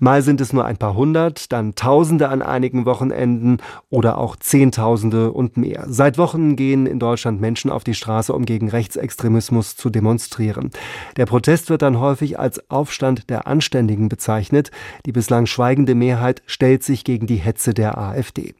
Mal 0.00 0.22
sind 0.22 0.40
es 0.40 0.52
nur 0.52 0.64
ein 0.64 0.76
paar 0.76 0.94
hundert, 0.94 1.52
dann 1.52 1.74
Tausende 1.74 2.28
an 2.28 2.42
einigen 2.42 2.86
Wochenenden 2.86 3.58
oder 3.90 4.18
auch 4.18 4.36
Zehntausende 4.36 5.32
und 5.32 5.56
mehr. 5.56 5.84
Seit 5.88 6.18
Wochen 6.18 6.56
gehen 6.56 6.86
in 6.86 6.98
Deutschland 6.98 7.40
Menschen 7.40 7.70
auf 7.70 7.84
die 7.84 7.94
Straße, 7.94 8.32
um 8.32 8.44
gegen 8.44 8.68
Rechtsextremismus 8.68 9.76
zu 9.76 9.90
demonstrieren. 9.90 10.70
Der 11.16 11.26
Protest 11.26 11.70
wird 11.70 11.82
dann 11.82 11.98
häufig 11.98 12.38
als 12.38 12.70
Aufstand 12.70 13.28
der 13.28 13.46
Anständigen 13.46 14.08
bezeichnet. 14.08 14.70
Die 15.06 15.12
bislang 15.12 15.46
schweigende 15.46 15.94
Mehrheit 15.94 16.42
stellt 16.46 16.84
sich 16.84 17.04
gegen 17.04 17.26
die 17.26 17.36
Hetze 17.36 17.74
der 17.74 17.98
AfD. 17.98 18.54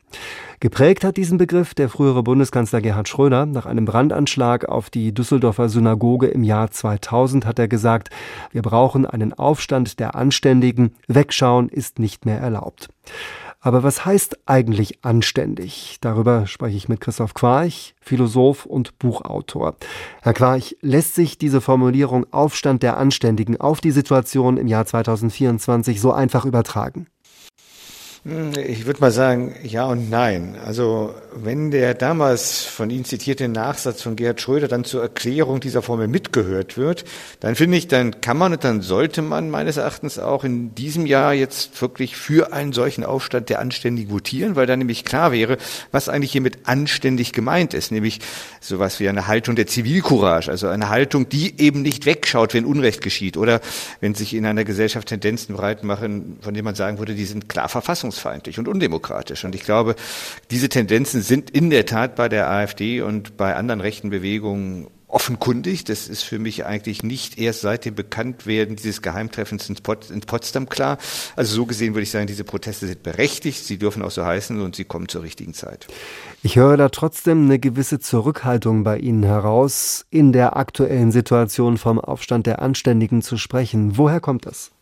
Geprägt 0.60 1.04
hat 1.04 1.16
diesen 1.16 1.38
Begriff 1.38 1.74
der 1.74 1.88
frühere 1.88 2.24
Bundeskanzler 2.24 2.80
Gerhard 2.80 3.08
Schröder. 3.08 3.46
Nach 3.46 3.64
einem 3.64 3.84
Brandanschlag 3.84 4.64
auf 4.64 4.90
die 4.90 5.14
Düsseldorfer 5.14 5.68
Synagoge 5.68 6.26
im 6.26 6.42
Jahr 6.42 6.72
2000 6.72 7.46
hat 7.46 7.60
er 7.60 7.68
gesagt, 7.68 8.08
wir 8.50 8.62
brauchen 8.62 9.06
einen 9.06 9.32
Aufstand 9.32 10.00
der 10.00 10.16
Anständigen. 10.16 10.94
Wegschauen 11.28 11.68
ist 11.68 11.98
nicht 11.98 12.24
mehr 12.24 12.38
erlaubt. 12.38 12.88
Aber 13.60 13.82
was 13.82 14.04
heißt 14.04 14.38
eigentlich 14.46 15.04
anständig? 15.04 15.98
Darüber 16.00 16.46
spreche 16.46 16.76
ich 16.76 16.88
mit 16.88 17.00
Christoph 17.00 17.34
Quarch, 17.34 17.94
Philosoph 18.00 18.64
und 18.64 18.98
Buchautor. 18.98 19.76
Herr 20.22 20.32
Quarch, 20.32 20.76
lässt 20.80 21.14
sich 21.14 21.36
diese 21.38 21.60
Formulierung 21.60 22.24
Aufstand 22.32 22.82
der 22.82 22.96
Anständigen 22.96 23.60
auf 23.60 23.80
die 23.80 23.90
Situation 23.90 24.56
im 24.56 24.68
Jahr 24.68 24.86
2024 24.86 26.00
so 26.00 26.12
einfach 26.12 26.44
übertragen? 26.44 27.08
Ich 28.24 28.86
würde 28.86 29.00
mal 29.00 29.10
sagen, 29.10 29.54
ja 29.62 29.86
und 29.86 30.08
nein. 30.08 30.56
Also 30.64 31.14
wenn 31.34 31.70
der 31.70 31.94
damals 31.94 32.64
von 32.64 32.90
Ihnen 32.90 33.04
zitierte 33.04 33.48
Nachsatz 33.48 34.02
von 34.02 34.16
Gerhard 34.16 34.40
Schröder 34.40 34.68
dann 34.68 34.84
zur 34.84 35.02
Erklärung 35.02 35.60
dieser 35.60 35.82
Formel 35.82 36.08
mitgehört 36.08 36.76
wird, 36.76 37.04
dann 37.40 37.54
finde 37.54 37.76
ich, 37.76 37.88
dann 37.88 38.20
kann 38.20 38.36
man 38.36 38.52
und 38.52 38.64
dann 38.64 38.80
sollte 38.82 39.22
man 39.22 39.50
meines 39.50 39.76
Erachtens 39.76 40.18
auch 40.18 40.44
in 40.44 40.74
diesem 40.74 41.06
Jahr 41.06 41.34
jetzt 41.34 41.80
wirklich 41.80 42.16
für 42.16 42.52
einen 42.52 42.72
solchen 42.72 43.04
Aufstand 43.04 43.48
der 43.48 43.60
Anständigen 43.60 44.10
votieren, 44.10 44.56
weil 44.56 44.66
dann 44.66 44.80
nämlich 44.80 45.04
klar 45.04 45.32
wäre, 45.32 45.58
was 45.92 46.08
eigentlich 46.08 46.32
hiermit 46.32 46.58
anständig 46.64 47.32
gemeint 47.32 47.74
ist, 47.74 47.92
nämlich 47.92 48.20
sowas 48.60 48.98
wie 49.00 49.08
eine 49.08 49.26
Haltung 49.26 49.54
der 49.54 49.66
Zivilcourage, 49.66 50.50
also 50.50 50.68
eine 50.68 50.88
Haltung, 50.88 51.28
die 51.28 51.60
eben 51.60 51.82
nicht 51.82 52.06
wegschaut, 52.06 52.54
wenn 52.54 52.64
Unrecht 52.64 53.02
geschieht 53.02 53.36
oder 53.36 53.60
wenn 54.00 54.14
sich 54.14 54.34
in 54.34 54.44
einer 54.44 54.64
Gesellschaft 54.64 55.08
Tendenzen 55.08 55.54
breit 55.54 55.84
machen, 55.84 56.38
von 56.40 56.54
denen 56.54 56.64
man 56.64 56.74
sagen 56.74 56.98
würde, 56.98 57.14
die 57.14 57.24
sind 57.24 57.48
klar 57.48 57.68
verfassungsfeindlich 57.68 58.58
und 58.58 58.68
undemokratisch. 58.68 59.44
Und 59.44 59.54
ich 59.54 59.62
glaube, 59.62 59.94
diese 60.50 60.68
Tendenzen 60.68 61.22
sind 61.28 61.50
in 61.50 61.70
der 61.70 61.86
Tat 61.86 62.16
bei 62.16 62.28
der 62.28 62.50
AfD 62.50 63.02
und 63.02 63.36
bei 63.36 63.54
anderen 63.54 63.80
rechten 63.80 64.10
Bewegungen 64.10 64.88
offenkundig. 65.08 65.84
Das 65.84 66.08
ist 66.08 66.22
für 66.22 66.38
mich 66.38 66.66
eigentlich 66.66 67.02
nicht 67.02 67.38
erst 67.38 67.62
seit 67.62 67.84
dem 67.84 67.94
Bekanntwerden 67.94 68.76
dieses 68.76 69.02
Geheimtreffens 69.02 69.68
in 69.68 70.20
Potsdam 70.20 70.68
klar. 70.68 70.98
Also 71.34 71.54
so 71.54 71.66
gesehen 71.66 71.94
würde 71.94 72.02
ich 72.02 72.10
sagen, 72.10 72.26
diese 72.26 72.44
Proteste 72.44 72.86
sind 72.86 73.02
berechtigt, 73.02 73.64
sie 73.64 73.78
dürfen 73.78 74.02
auch 74.02 74.10
so 74.10 74.24
heißen 74.24 74.60
und 74.60 74.76
sie 74.76 74.84
kommen 74.84 75.08
zur 75.08 75.22
richtigen 75.22 75.54
Zeit. 75.54 75.86
Ich 76.42 76.56
höre 76.56 76.76
da 76.76 76.88
trotzdem 76.88 77.44
eine 77.44 77.58
gewisse 77.58 77.98
Zurückhaltung 77.98 78.84
bei 78.84 78.98
Ihnen 78.98 79.22
heraus, 79.22 80.04
in 80.10 80.32
der 80.32 80.56
aktuellen 80.56 81.10
Situation 81.10 81.78
vom 81.78 81.98
Aufstand 81.98 82.46
der 82.46 82.60
Anständigen 82.60 83.22
zu 83.22 83.38
sprechen. 83.38 83.96
Woher 83.96 84.20
kommt 84.20 84.46
das? 84.46 84.72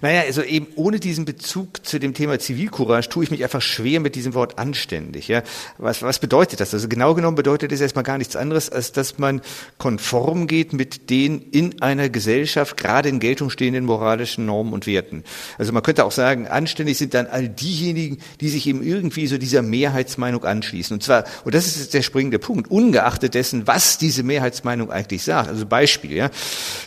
Naja, 0.00 0.22
also 0.22 0.42
eben 0.42 0.68
ohne 0.76 1.00
diesen 1.00 1.24
Bezug 1.24 1.84
zu 1.84 1.98
dem 1.98 2.14
Thema 2.14 2.38
Zivilcourage 2.38 3.08
tue 3.08 3.24
ich 3.24 3.30
mich 3.30 3.42
einfach 3.42 3.62
schwer 3.62 4.00
mit 4.00 4.14
diesem 4.14 4.34
Wort 4.34 4.58
anständig. 4.58 5.28
Ja? 5.28 5.42
Was, 5.78 6.02
was 6.02 6.18
bedeutet 6.18 6.60
das? 6.60 6.72
Also 6.72 6.88
genau 6.88 7.14
genommen 7.14 7.36
bedeutet 7.36 7.72
es 7.72 7.80
erstmal 7.80 8.04
gar 8.04 8.18
nichts 8.18 8.36
anderes, 8.36 8.70
als 8.70 8.92
dass 8.92 9.18
man 9.18 9.40
konform 9.78 10.46
geht 10.46 10.72
mit 10.72 11.10
den 11.10 11.40
in 11.40 11.82
einer 11.82 12.08
Gesellschaft 12.08 12.76
gerade 12.76 13.08
in 13.08 13.20
Geltung 13.20 13.50
stehenden 13.50 13.84
moralischen 13.84 14.46
Normen 14.46 14.72
und 14.72 14.86
Werten. 14.86 15.24
Also 15.58 15.72
man 15.72 15.82
könnte 15.82 16.04
auch 16.04 16.12
sagen, 16.12 16.46
anständig 16.46 16.98
sind 16.98 17.14
dann 17.14 17.26
all 17.26 17.48
diejenigen, 17.48 18.18
die 18.40 18.48
sich 18.48 18.66
eben 18.66 18.82
irgendwie 18.82 19.26
so 19.26 19.38
dieser 19.38 19.62
Mehrheitsmeinung 19.62 20.44
anschließen. 20.44 20.94
Und 20.94 21.02
zwar, 21.02 21.24
und 21.44 21.54
das 21.54 21.66
ist 21.66 21.78
jetzt 21.78 21.94
der 21.94 22.02
springende 22.02 22.38
Punkt, 22.38 22.70
ungeachtet 22.70 23.34
dessen, 23.34 23.66
was 23.66 23.98
diese 23.98 24.22
Mehrheitsmeinung 24.22 24.90
eigentlich 24.90 25.22
sagt. 25.22 25.48
Also 25.48 25.66
Beispiel, 25.66 26.12
ja. 26.12 26.30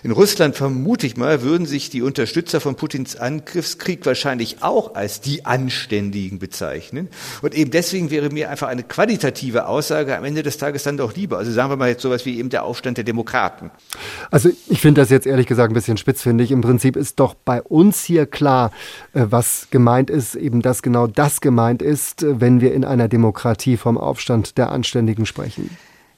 In 0.04 0.12
Russland 0.12 0.56
vermute 0.56 1.08
ich 1.08 1.18
mal, 1.18 1.42
würden 1.42 1.66
sich 1.66 1.90
die 1.90 2.02
Unterstützer 2.02 2.62
von 2.66 2.76
Putins 2.76 3.16
Angriffskrieg 3.16 4.04
wahrscheinlich 4.08 4.64
auch 4.64 4.96
als 4.96 5.22
die 5.22 5.46
Anständigen 5.46 6.40
bezeichnen. 6.40 7.10
Und 7.44 7.54
eben 7.54 7.70
deswegen 7.70 8.10
wäre 8.10 8.32
mir 8.32 8.50
einfach 8.50 8.70
eine 8.70 8.82
qualitative 8.82 9.68
Aussage 9.68 10.18
am 10.18 10.26
Ende 10.26 10.42
des 10.42 10.58
Tages 10.58 10.82
dann 10.82 10.98
doch 10.98 11.16
lieber. 11.16 11.38
Also 11.38 11.52
sagen 11.52 11.70
wir 11.70 11.78
mal 11.78 11.90
jetzt 11.90 12.02
sowas 12.02 12.26
wie 12.26 12.40
eben 12.40 12.50
der 12.50 12.64
Aufstand 12.64 12.98
der 12.98 13.04
Demokraten. 13.04 13.70
Also 14.32 14.50
ich 14.68 14.82
finde 14.82 15.02
das 15.02 15.12
jetzt 15.12 15.28
ehrlich 15.28 15.46
gesagt 15.46 15.70
ein 15.70 15.76
bisschen 15.76 15.98
spitzfindig. 15.98 16.50
Im 16.50 16.62
Prinzip 16.62 16.96
ist 16.96 17.20
doch 17.20 17.36
bei 17.36 17.62
uns 17.62 18.04
hier 18.04 18.26
klar, 18.26 18.72
äh, 19.14 19.28
was 19.30 19.68
gemeint 19.70 20.10
ist, 20.10 20.34
eben 20.34 20.64
dass 20.64 20.82
genau 20.82 21.06
das 21.06 21.42
gemeint 21.42 21.84
ist, 21.84 22.24
äh, 22.24 22.42
wenn 22.42 22.62
wir 22.62 22.74
in 22.74 22.84
einer 22.84 23.08
Demokratie 23.08 23.78
vom 23.78 24.00
Aufstand 24.00 24.58
der 24.58 24.72
Anständigen 24.72 25.28
sprechen. 25.28 25.70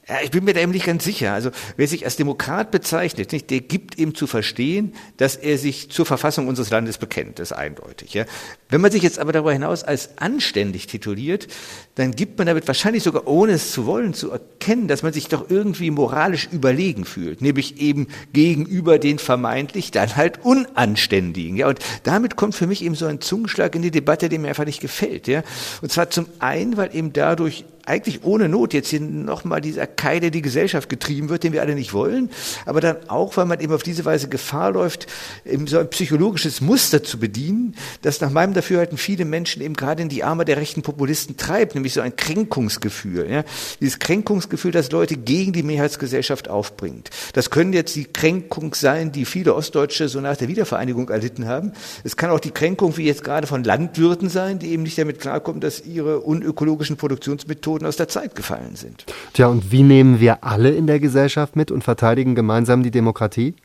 Ja, 0.10 0.20
ich 0.24 0.32
bin 0.32 0.46
mir 0.46 0.54
da 0.54 0.62
eben 0.62 0.72
nicht 0.72 0.86
ganz 0.86 1.04
sicher. 1.04 1.34
Also 1.34 1.52
wer 1.76 1.86
sich 1.86 2.06
als 2.06 2.16
Demokrat 2.16 2.72
bezeichnet, 2.72 3.34
nicht, 3.34 3.50
der 3.50 3.60
gibt 3.60 3.98
ihm 3.98 4.16
zu 4.16 4.26
verstehen, 4.26 4.94
dass 5.18 5.36
er 5.36 5.58
sich 5.58 5.90
zur 5.92 6.06
Verfassung 6.06 6.48
unseres 6.48 6.70
Landes 6.70 6.98
bekennt. 6.98 7.40
Das 7.40 7.52
ist 7.52 7.58
eindeutig. 7.58 8.14
Ja. 8.14 8.24
Wenn 8.70 8.80
man 8.80 8.90
sich 8.90 9.04
jetzt 9.04 9.20
aber 9.20 9.34
darüber 9.34 9.52
hinaus 9.52 9.84
als 9.84 10.18
anständig 10.18 10.88
tituliert, 10.88 11.48
dann 11.96 12.12
gibt 12.12 12.38
man 12.38 12.48
damit 12.48 12.68
wahrscheinlich 12.68 13.04
sogar 13.04 13.28
ohne 13.28 13.54
es 13.54 13.74
zu 13.74 13.86
wollen 13.86 14.14
zu 14.14 14.32
erkennen, 14.32 14.88
dass 14.88 15.04
man 15.04 15.12
sich 15.12 15.28
doch 15.28 15.50
irgendwie 15.50 15.92
moralisch 15.92 16.48
überlegen 16.54 17.04
fühlt, 17.04 17.42
nämlich 17.42 17.82
eben 17.82 18.08
gegenüber 18.32 19.00
den 19.00 19.20
vermeintlich 19.20 19.92
dann 19.92 20.16
halt 20.16 20.46
Unanständigen. 20.46 21.58
Ja, 21.58 21.68
und 21.68 21.80
damit 22.04 22.38
kommt 22.38 22.56
für 22.56 22.68
mich 22.68 22.82
eben 22.82 22.96
so 22.96 23.08
ein 23.08 23.20
Zungenschlag 23.20 23.76
in 23.76 23.82
die 23.82 23.92
Debatte, 23.92 24.30
der 24.30 24.40
mir 24.40 24.48
einfach 24.48 24.66
nicht 24.66 24.80
gefällt. 24.80 25.28
Ja. 25.28 25.44
Und 25.82 25.92
zwar 25.92 26.10
zum 26.10 26.28
einen, 26.40 26.78
weil 26.78 26.96
eben 26.96 27.12
dadurch 27.12 27.66
eigentlich 27.88 28.24
ohne 28.24 28.50
Not 28.50 28.74
jetzt 28.74 28.90
hier 28.90 29.00
nochmal 29.00 29.62
dieser 29.62 29.88
Keile 29.88 30.30
die 30.30 30.42
Gesellschaft 30.42 30.90
getrieben 30.90 31.30
wird, 31.30 31.44
den 31.44 31.54
wir 31.54 31.62
alle 31.62 31.76
nicht 31.76 31.94
wollen, 31.94 32.30
aber 32.66 32.82
dann 32.82 32.98
auch, 33.08 33.38
weil 33.38 33.46
man 33.46 33.60
eben 33.60 33.74
auf 33.74 33.84
diese 33.84 34.04
Weise 34.06 34.28
Gefahr 34.28 34.72
läuft, 34.72 35.08
eben 35.46 35.68
so 35.68 35.80
ein 35.80 35.90
psychologisches 35.90 36.62
Muster 36.62 37.04
zu 37.04 37.18
bedienen, 37.18 37.76
das 38.02 38.20
nach 38.20 38.30
meinem 38.30 38.54
Dafürhalten 38.54 38.98
viele 38.98 39.26
Menschen 39.26 39.62
eben 39.62 39.76
gerade 39.76 40.02
in 40.02 40.10
die 40.10 40.24
Arme 40.24 40.44
der 40.46 40.58
rechten 40.58 40.82
Populisten 40.82 41.38
treibt, 41.38 41.76
nämlich 41.76 41.94
so 41.94 42.02
ein 42.02 42.16
Kränkungsgefühl. 42.16 43.30
Ja? 43.30 43.44
Dieses 43.80 44.00
Kränkungsgefühl, 44.00 44.72
das 44.72 44.92
Leute 44.92 45.16
gegen 45.16 45.54
die 45.54 45.64
Mehrheitsgesellschaft 45.64 46.50
aufbringt. 46.50 47.10
Das 47.34 47.50
können 47.50 47.74
jetzt 47.74 47.96
die 47.96 48.06
Kränkung 48.06 48.74
sein, 48.74 49.12
die 49.12 49.26
viele 49.26 49.56
Ostdeutsche 49.56 50.10
so 50.10 50.20
nach 50.20 50.36
der 50.36 50.48
Wiedervereinigung 50.48 51.10
erlitten 51.10 51.48
haben. 51.48 51.72
Es 52.04 52.18
kann 52.18 52.32
auch 52.32 52.40
die 52.40 52.52
Kränkung, 52.52 52.98
wie 52.98 53.06
jetzt 53.06 53.24
gerade 53.24 53.48
von 53.48 53.64
Landwirten 53.64 54.30
sein, 54.30 54.60
die 54.60 54.72
eben 54.72 54.84
nicht 54.84 54.98
damit 54.98 55.20
klarkommen, 55.20 55.62
dass 55.62 55.86
ihre 55.86 56.20
unökologischen 56.20 56.98
Produktionsmethoden 56.98 57.77
Methoden 57.78 57.86
aus 57.86 57.98
der 57.98 58.08
Zeit 58.08 58.36
gefallen 58.36 58.76
sind. 58.76 59.06
Tja, 59.34 59.48
und 59.48 59.72
wie 59.72 59.84
nehmen 59.84 60.20
wir 60.20 60.44
alle 60.44 60.72
in 60.72 60.88
der 60.88 61.00
Gesellschaft 61.00 61.56
mit 61.56 61.72
und 61.72 61.84
verteidigen 61.84 62.36
gemeinsam 62.36 62.84
die 62.84 62.92
Demokratie? 62.92 63.56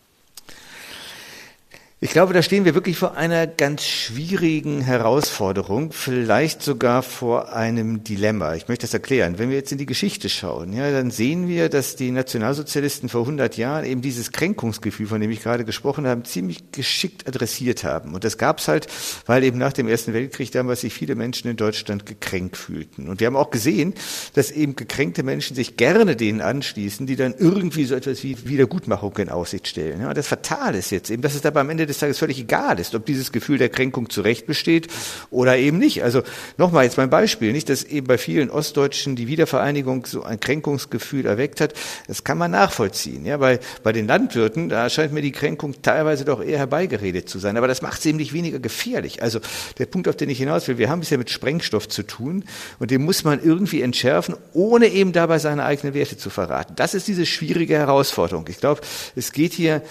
Ich 2.04 2.10
glaube, 2.10 2.34
da 2.34 2.42
stehen 2.42 2.64
wir 2.64 2.74
wirklich 2.74 2.98
vor 2.98 3.16
einer 3.16 3.46
ganz 3.46 3.84
schwierigen 3.84 4.80
Herausforderung, 4.80 5.92
vielleicht 5.92 6.60
sogar 6.60 7.04
vor 7.04 7.52
einem 7.52 8.02
Dilemma. 8.02 8.56
Ich 8.56 8.66
möchte 8.66 8.86
das 8.86 8.92
erklären. 8.92 9.38
Wenn 9.38 9.50
wir 9.50 9.56
jetzt 9.56 9.70
in 9.70 9.78
die 9.78 9.86
Geschichte 9.86 10.28
schauen, 10.28 10.72
ja, 10.72 10.90
dann 10.90 11.12
sehen 11.12 11.46
wir, 11.46 11.68
dass 11.68 11.94
die 11.94 12.10
Nationalsozialisten 12.10 13.08
vor 13.08 13.20
100 13.20 13.56
Jahren 13.56 13.84
eben 13.84 14.02
dieses 14.02 14.32
Kränkungsgefühl, 14.32 15.06
von 15.06 15.20
dem 15.20 15.30
ich 15.30 15.44
gerade 15.44 15.64
gesprochen 15.64 16.08
habe, 16.08 16.24
ziemlich 16.24 16.72
geschickt 16.72 17.28
adressiert 17.28 17.84
haben. 17.84 18.14
Und 18.14 18.24
das 18.24 18.36
gab 18.36 18.58
es 18.58 18.66
halt, 18.66 18.88
weil 19.26 19.44
eben 19.44 19.58
nach 19.58 19.72
dem 19.72 19.86
Ersten 19.86 20.12
Weltkrieg 20.12 20.50
damals 20.50 20.80
sich 20.80 20.92
viele 20.92 21.14
Menschen 21.14 21.48
in 21.52 21.56
Deutschland 21.56 22.04
gekränkt 22.04 22.56
fühlten. 22.56 23.08
Und 23.08 23.20
wir 23.20 23.28
haben 23.28 23.36
auch 23.36 23.52
gesehen, 23.52 23.94
dass 24.34 24.50
eben 24.50 24.74
gekränkte 24.74 25.22
Menschen 25.22 25.54
sich 25.54 25.76
gerne 25.76 26.16
denen 26.16 26.40
anschließen, 26.40 27.06
die 27.06 27.14
dann 27.14 27.32
irgendwie 27.38 27.84
so 27.84 27.94
etwas 27.94 28.24
wie 28.24 28.36
Wiedergutmachung 28.44 29.16
in 29.18 29.28
Aussicht 29.28 29.68
stellen. 29.68 30.00
Ja, 30.00 30.12
das 30.12 30.26
Fatale 30.26 30.78
ist 30.78 30.90
jetzt 30.90 31.08
eben, 31.08 31.22
dass 31.22 31.36
es 31.36 31.42
dabei 31.42 31.60
am 31.60 31.70
Ende 31.70 31.91
des 31.92 32.00
Tages 32.00 32.18
völlig 32.18 32.38
egal 32.38 32.78
ist, 32.78 32.94
ob 32.94 33.06
dieses 33.06 33.32
Gefühl 33.32 33.58
der 33.58 33.68
Kränkung 33.68 34.10
zurecht 34.10 34.46
besteht 34.46 34.88
oder 35.30 35.56
eben 35.56 35.78
nicht. 35.78 36.02
Also 36.02 36.22
nochmal 36.56 36.84
jetzt 36.84 36.96
mein 36.96 37.10
Beispiel, 37.10 37.52
nicht, 37.52 37.68
dass 37.68 37.84
eben 37.84 38.06
bei 38.06 38.18
vielen 38.18 38.50
Ostdeutschen 38.50 39.16
die 39.16 39.28
Wiedervereinigung 39.28 40.06
so 40.06 40.22
ein 40.22 40.40
Kränkungsgefühl 40.40 41.26
erweckt 41.26 41.60
hat. 41.60 41.74
Das 42.06 42.24
kann 42.24 42.38
man 42.38 42.50
nachvollziehen. 42.50 43.24
Ja, 43.24 43.36
bei, 43.36 43.60
bei 43.82 43.92
den 43.92 44.06
Landwirten, 44.06 44.68
da 44.68 44.88
scheint 44.88 45.12
mir 45.12 45.22
die 45.22 45.32
Kränkung 45.32 45.80
teilweise 45.82 46.24
doch 46.24 46.42
eher 46.42 46.58
herbeigeredet 46.58 47.28
zu 47.28 47.38
sein. 47.38 47.56
Aber 47.56 47.68
das 47.68 47.82
macht 47.82 48.02
sie 48.02 48.10
eben 48.10 48.18
nicht 48.18 48.32
weniger 48.32 48.58
gefährlich. 48.58 49.22
Also 49.22 49.40
der 49.78 49.86
Punkt, 49.86 50.08
auf 50.08 50.16
den 50.16 50.30
ich 50.30 50.38
hinaus 50.38 50.68
will, 50.68 50.78
wir 50.78 50.88
haben 50.88 51.00
es 51.00 51.10
ja 51.10 51.18
mit 51.18 51.30
Sprengstoff 51.30 51.88
zu 51.88 52.02
tun 52.02 52.44
und 52.78 52.90
den 52.90 53.02
muss 53.02 53.24
man 53.24 53.42
irgendwie 53.42 53.82
entschärfen, 53.82 54.34
ohne 54.52 54.88
eben 54.88 55.12
dabei 55.12 55.38
seine 55.38 55.64
eigenen 55.64 55.94
Werte 55.94 56.16
zu 56.16 56.30
verraten. 56.30 56.74
Das 56.76 56.94
ist 56.94 57.08
diese 57.08 57.26
schwierige 57.26 57.74
Herausforderung. 57.74 58.46
Ich 58.48 58.58
glaube, 58.58 58.80
es 59.16 59.32
geht 59.32 59.52
hier 59.52 59.82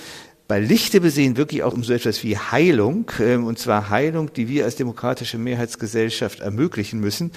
bei 0.52 0.60
Lichte 0.60 1.00
besehen 1.00 1.38
wirklich 1.38 1.64
auch 1.64 1.72
um 1.72 1.82
so 1.82 1.94
etwas 1.94 2.26
wie 2.26 2.38
Heilung, 2.38 3.10
ähm, 3.22 3.46
und 3.46 3.58
zwar 3.58 3.90
Heilung, 3.90 4.34
die 4.34 4.50
wir 4.50 4.66
als 4.66 4.76
demokratische 4.76 5.38
Mehrheitsgesellschaft 5.38 6.42
ermöglichen 6.42 7.00
müssen. 7.00 7.32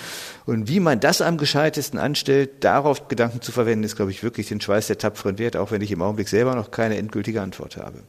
Und 0.47 0.69
wie 0.69 0.81
man 0.81 0.99
das 0.99 1.21
am 1.21 1.39
gescheitesten 1.39 2.01
anstellt, 2.01 2.65
darauf 2.65 3.07
Gedanken 3.07 3.41
zu 3.41 3.53
verwenden, 3.53 3.85
ist, 3.85 3.95
glaube 3.95 4.11
ich, 4.11 4.25
wirklich 4.25 4.49
den 4.49 4.61
Schweiß 4.61 4.89
der 4.89 4.99
Tapferen 4.99 5.39
wert, 5.39 5.57
auch 5.57 5.71
wenn 5.71 5.81
ich 5.81 5.93
im 5.93 6.03
Augenblick 6.03 6.29
selber 6.29 6.57
noch 6.57 6.73
keine 6.73 6.97
endgültige 6.97 7.41
Antwort 7.41 7.77
habe. 7.77 8.03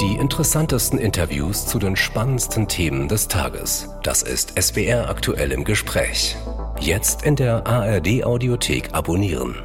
Die 0.00 0.14
interessantesten 0.20 1.00
Interviews 1.00 1.66
zu 1.66 1.80
den 1.80 1.96
spannendsten 1.96 2.68
Themen 2.68 3.08
des 3.08 3.26
Tages. 3.26 3.88
Das 4.04 4.22
ist 4.22 4.54
SWR 4.56 5.10
aktuell 5.10 5.50
im 5.50 5.64
Gespräch. 5.64 6.36
Jetzt 6.78 7.24
in 7.24 7.34
der 7.34 7.66
ARD 7.66 8.22
Audiothek 8.22 8.90
abonnieren. 8.92 9.56